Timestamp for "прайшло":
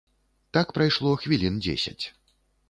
0.77-1.11